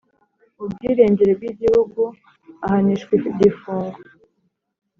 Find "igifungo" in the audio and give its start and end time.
3.31-3.99